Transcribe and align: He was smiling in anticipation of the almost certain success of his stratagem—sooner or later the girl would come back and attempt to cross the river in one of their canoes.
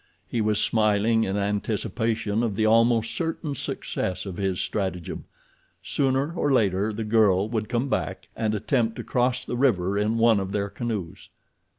He 0.27 0.41
was 0.41 0.59
smiling 0.59 1.25
in 1.25 1.37
anticipation 1.37 2.41
of 2.41 2.55
the 2.55 2.65
almost 2.65 3.13
certain 3.13 3.53
success 3.53 4.25
of 4.25 4.37
his 4.37 4.59
stratagem—sooner 4.59 6.33
or 6.33 6.51
later 6.51 6.91
the 6.91 7.03
girl 7.03 7.47
would 7.49 7.69
come 7.69 7.87
back 7.87 8.27
and 8.35 8.55
attempt 8.55 8.95
to 8.95 9.03
cross 9.03 9.45
the 9.45 9.55
river 9.57 9.99
in 9.99 10.17
one 10.17 10.39
of 10.39 10.53
their 10.53 10.69
canoes. 10.69 11.29